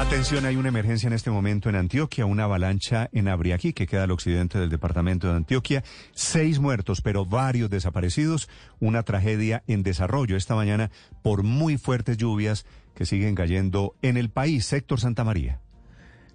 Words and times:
Atención, 0.00 0.46
hay 0.46 0.56
una 0.56 0.70
emergencia 0.70 1.08
en 1.08 1.12
este 1.12 1.30
momento 1.30 1.68
en 1.68 1.76
Antioquia, 1.76 2.24
una 2.24 2.44
avalancha 2.44 3.10
en 3.12 3.28
Abriaquí, 3.28 3.74
que 3.74 3.86
queda 3.86 4.04
al 4.04 4.10
occidente 4.10 4.58
del 4.58 4.70
departamento 4.70 5.28
de 5.28 5.36
Antioquia. 5.36 5.84
Seis 6.12 6.58
muertos, 6.58 7.02
pero 7.02 7.26
varios 7.26 7.68
desaparecidos. 7.68 8.48
Una 8.80 9.02
tragedia 9.02 9.62
en 9.66 9.82
desarrollo 9.82 10.38
esta 10.38 10.54
mañana 10.54 10.90
por 11.22 11.42
muy 11.42 11.76
fuertes 11.76 12.16
lluvias 12.16 12.64
que 12.94 13.04
siguen 13.04 13.34
cayendo 13.34 13.94
en 14.00 14.16
el 14.16 14.30
país, 14.30 14.64
sector 14.64 14.98
Santa 14.98 15.22
María. 15.22 15.60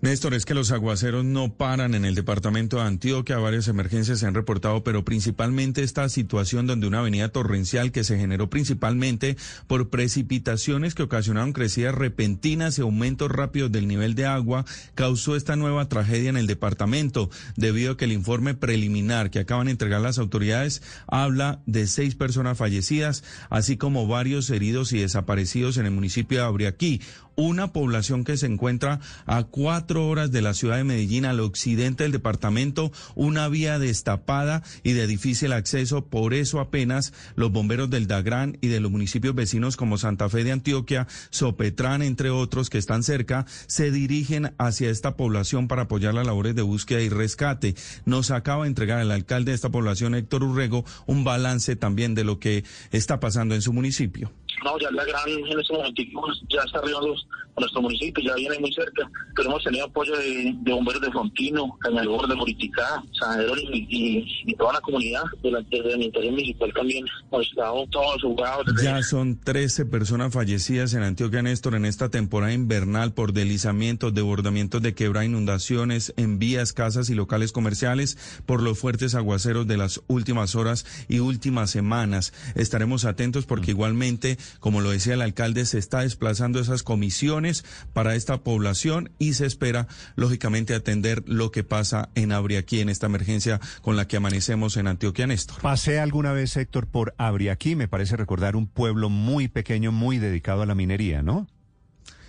Néstor, 0.06 0.36
es 0.36 0.46
que 0.46 0.54
los 0.54 0.72
aguaceros 0.72 1.26
no 1.26 1.56
paran 1.56 1.96
en 1.96 2.06
el 2.06 2.14
departamento 2.14 2.78
de 2.78 2.84
Antioquia, 2.84 3.40
varias 3.40 3.68
emergencias 3.68 4.20
se 4.20 4.28
han 4.28 4.36
reportado, 4.36 4.84
pero 4.84 5.04
principalmente 5.04 5.82
esta 5.82 6.08
situación 6.10 6.68
donde 6.68 6.86
una 6.86 7.00
avenida 7.00 7.30
torrencial 7.30 7.92
que 7.92 8.04
se 8.04 8.16
generó 8.20 8.48
principalmente 8.48 9.36
por 9.66 9.89
precipitaciones 9.89 10.94
que 10.94 11.02
ocasionaron 11.02 11.54
crecidas 11.54 11.96
repentinas 11.96 12.78
y 12.78 12.84
aumentos 12.84 13.32
rápidos 13.32 13.71
del 13.71 13.88
nivel 13.88 14.14
de 14.14 14.28
agua 14.28 14.64
causó 14.94 15.36
esta 15.36 15.56
nueva 15.56 15.89
tragedia 15.89 16.29
en 16.29 16.37
el 16.37 16.46
departamento, 16.46 17.32
debido 17.56 17.93
a 17.93 17.98
que 17.98 18.06
el 18.06 18.12
informe 18.12 18.54
preliminar 18.54 19.32
que 19.32 19.40
acaban 19.40 19.65
de 19.65 19.71
entregar 19.71 20.01
las 20.01 20.20
autoridades 20.20 20.84
habla 21.07 21.64
de 21.65 21.87
seis 21.87 22.14
personas 22.14 22.60
fallecidas, 22.60 23.24
así 23.50 23.76
como 23.76 24.06
varios 24.06 24.51
heridos 24.51 24.93
y 24.93 25.00
desaparecidos 25.00 25.78
en 25.78 25.87
el 25.87 25.92
municipio 25.93 26.37
de 26.37 26.46
Abriaquí 26.46 27.01
una 27.36 27.74
población 27.74 28.24
que 28.24 28.37
se 28.37 28.46
encuentra 28.46 29.00
a 29.26 29.43
cuatro 29.43 29.95
horas 30.04 30.32
de 30.32 30.42
la 30.42 30.54
ciudad 30.54 30.78
de 30.78 30.84
Medellín, 30.84 31.26
al 31.26 31.40
occidente 31.40 32.04
del 32.04 32.12
departamento, 32.12 32.92
una 33.16 33.48
vía 33.48 33.80
destapada 33.80 34.64
y 34.84 34.94
de 34.94 35.08
difícil 35.08 35.54
acceso. 35.54 36.06
Por 36.06 36.34
eso 36.34 36.59
apenas 36.59 37.14
los 37.36 37.52
bomberos 37.52 37.90
del 37.90 38.08
Dagrán 38.08 38.58
y 38.62 38.68
de 38.68 38.80
los 38.80 38.92
municipios 38.92 39.36
vecinos 39.36 39.78
como 39.78 39.98
Santa 39.98 40.30
Fe 40.30 40.44
de 40.44 40.52
Antioquia, 40.52 41.08
Sopetrán, 41.30 42.02
entre 42.02 42.30
otros 42.30 42.70
que 42.70 42.78
están 42.78 43.04
cerca, 43.04 43.45
se 43.68 43.92
dirigen 43.92 44.54
hacia 44.58 44.90
esta 44.90 45.16
población 45.16 45.68
para 45.68 45.84
apoyar 45.84 46.14
las 46.14 46.26
labores 46.26 46.56
de 46.56 46.62
búsqueda 46.62 47.02
y 47.02 47.09
rescate. 47.09 47.76
Nos 48.06 48.32
acaba 48.32 48.64
de 48.64 48.70
entregar 48.70 49.00
el 49.00 49.12
alcalde 49.12 49.52
de 49.52 49.56
esta 49.56 49.70
población, 49.70 50.16
Héctor 50.16 50.44
Urrego, 50.44 50.86
un 51.06 51.24
balance 51.24 51.76
también 51.76 52.16
de 52.16 52.24
lo 52.24 52.40
que 52.40 52.64
está 52.92 53.20
pasando 53.20 53.56
en 53.56 53.62
su 53.62 53.74
municipio. 53.74 54.32
No, 54.66 54.80
ya 54.80 54.90
la 54.90 55.06
gran 55.06 55.30
en 55.30 55.60
este 55.60 55.74
momento 55.74 56.02
ya 56.50 56.62
está 56.66 56.80
arriba 56.80 57.00
los, 57.00 57.28
a 57.56 57.62
nuestro 57.62 57.84
municipio, 57.84 58.24
ya 58.24 58.34
viene 58.34 58.58
muy 58.60 58.74
cerca, 58.74 59.08
pero 59.36 59.50
hemos 59.50 59.64
tenido 59.64 59.86
apoyo 59.86 60.18
de, 60.18 60.56
bomberos 60.64 61.04
de 61.04 61.12
Frontino, 61.12 61.78
Cañalgor, 61.82 62.28
de 62.28 62.34
Muriticá, 62.34 63.04
San 63.20 63.46
y, 63.72 64.26
y, 64.46 64.56
toda 64.56 64.74
la 64.74 64.82
comunidad 64.82 65.22
durante 65.44 65.78
el 65.78 66.00
Ministerio 66.00 66.32
Municipal 66.32 66.74
también 66.74 67.06
estado 67.42 67.86
todos 67.92 68.22
jugados. 68.22 68.66
Ya 68.82 69.04
son 69.04 69.40
13 69.40 69.86
personas 69.86 70.34
fallecidas 70.34 70.94
en 70.94 71.04
Antioquia, 71.04 71.42
Néstor, 71.42 71.76
en 71.76 71.86
esta 71.86 72.10
temporada 72.10 72.54
invernal 72.54 73.14
por 73.14 73.34
deslizamientos, 73.34 74.14
desbordamientos 74.14 74.82
de 74.82 74.96
quebra, 74.96 75.26
inundaciones 75.26 76.14
en 76.18 76.40
vías, 76.40 76.74
casas 76.74 77.10
y 77.10 77.16
locales 77.16 77.52
comerciales 77.52 78.18
por 78.46 78.62
los 78.62 78.80
fuertes 78.80 79.16
aguaceros 79.16 79.68
de 79.68 79.78
las 79.78 80.02
últimas 80.08 80.56
horas 80.56 80.86
y 81.08 81.20
últimas 81.20 81.70
semanas. 81.70 82.34
Estaremos 82.56 83.06
atentos 83.06 83.46
porque 83.46 83.72
igualmente 83.72 84.38
como 84.59 84.81
lo 84.81 84.92
decía 84.92 85.14
el 85.14 85.22
alcalde, 85.22 85.66
se 85.66 85.78
está 85.78 86.02
desplazando 86.02 86.59
esas 86.59 86.84
comisiones 86.84 87.66
para 87.94 88.16
esta 88.16 88.44
población 88.44 89.12
y 89.20 89.34
se 89.34 89.45
espera, 89.45 89.88
lógicamente, 90.16 90.73
atender 90.73 91.23
lo 91.25 91.52
que 91.52 91.64
pasa 91.64 92.09
en 92.16 92.31
Abriaquí 92.31 92.81
en 92.81 92.89
esta 92.89 93.08
emergencia 93.08 93.59
con 93.81 93.95
la 93.95 94.08
que 94.08 94.17
amanecemos 94.17 94.78
en 94.78 94.88
Antioquia, 94.88 95.28
Néstor. 95.28 95.62
Pasé 95.62 96.00
alguna 96.00 96.31
vez, 96.34 96.56
Héctor, 96.58 96.88
por 96.88 97.14
Abriaquí. 97.17 97.75
Me 97.75 97.88
parece 97.88 98.17
recordar 98.17 98.56
un 98.56 98.67
pueblo 98.67 99.09
muy 99.09 99.47
pequeño, 99.47 99.92
muy 99.92 100.20
dedicado 100.20 100.62
a 100.62 100.66
la 100.66 100.75
minería, 100.75 101.22
¿no? 101.22 101.47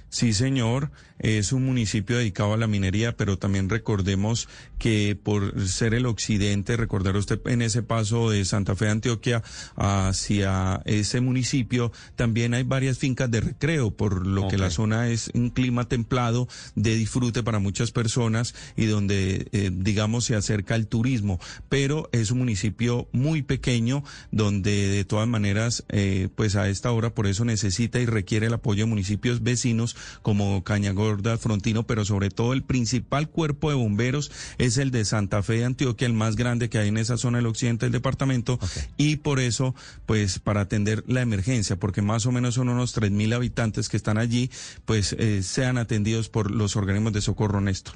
Sí, 0.09 0.33
señor, 0.33 0.91
es 1.19 1.53
un 1.53 1.65
municipio 1.65 2.19
dedicado 2.19 2.53
a 2.53 2.57
la 2.57 2.67
minería, 2.67 3.17
pero 3.17 3.39
también 3.39 3.69
recordemos 3.69 4.49
que 4.79 5.19
por 5.21 5.67
ser 5.67 5.95
el 5.95 6.07
occidente, 6.07 6.77
recordar 6.77 7.17
usted 7.17 7.41
en 7.47 7.63
ese 7.63 7.83
paso 7.83 8.31
de 8.31 8.45
Santa 8.45 8.77
Fe 8.77 8.87
de 8.87 8.91
Antioquia 8.93 9.43
hacia 9.75 10.83
ese 10.85 11.21
municipio, 11.21 11.93
también 12.15 12.55
hay 12.55 12.63
varias 12.63 12.99
fincas 12.99 13.31
de 13.31 13.41
recreo, 13.41 13.91
por 13.91 14.27
lo 14.27 14.49
que 14.49 14.59
la 14.59 14.71
zona 14.71 15.09
es 15.09 15.31
un 15.35 15.51
clima 15.51 15.89
templado 15.89 16.49
de 16.75 16.95
disfrute 16.95 17.43
para 17.43 17.59
muchas 17.59 17.91
personas 17.91 18.55
y 18.77 18.87
donde, 18.87 19.49
eh, 19.53 19.71
digamos, 19.73 20.25
se 20.25 20.37
acerca 20.37 20.77
el 20.77 20.87
turismo. 20.87 21.41
Pero 21.69 22.09
es 22.13 22.31
un 22.31 22.39
municipio 22.39 23.09
muy 23.13 23.43
pequeño 23.43 24.05
donde 24.31 24.89
de 24.89 25.05
todas 25.05 25.27
maneras, 25.27 25.85
eh, 25.89 26.29
pues 26.37 26.57
a 26.57 26.69
esta 26.69 26.93
hora 26.93 27.15
por 27.15 27.27
eso 27.27 27.45
necesita 27.45 27.99
y 28.01 28.07
requiere 28.07 28.47
el 28.47 28.55
apoyo 28.55 28.85
de 28.85 28.91
municipios 28.91 29.43
vecinos 29.43 29.96
como 30.23 30.63
Cañagorda, 30.65 31.39
Frontino, 31.39 31.85
pero 31.85 32.05
sobre 32.05 32.31
todo 32.31 32.53
el 32.53 32.63
principal 32.63 33.29
cuerpo 33.29 33.71
de 33.71 33.77
bomberos 33.77 34.31
es 34.59 34.79
el 34.79 34.91
de 34.91 35.05
Santa 35.05 35.43
Fe 35.43 35.55
de 35.55 35.65
Antioquia, 35.65 36.07
el 36.07 36.13
más 36.13 36.37
grande 36.37 36.69
que 36.69 36.79
hay 36.79 36.89
en 36.89 36.99
esa 36.99 37.17
zona 37.17 37.39
del 37.39 37.47
occidente 37.47 37.87
del 37.87 37.93
departamento, 37.93 38.59
y 38.97 39.17
por 39.17 39.41
eso, 39.41 39.75
pues 40.07 40.39
para 40.39 40.63
atender 40.63 41.05
la 41.07 41.21
emergencia, 41.21 41.77
porque 41.77 42.03
más 42.03 42.27
o 42.27 42.33
menos 42.33 42.55
son 42.55 42.69
unos 42.69 42.93
tres 42.93 43.11
mil 43.11 43.33
habitantes 43.33 43.89
que 43.89 43.97
están 43.97 44.19
allí, 44.19 44.51
pues 44.85 45.15
eh, 45.19 45.43
sean 45.43 45.79
atendidos 45.79 46.29
por 46.29 46.51
los 46.51 46.77
organismos 46.77 47.13
de 47.13 47.21
socorro, 47.21 47.61
Néstor. 47.61 47.95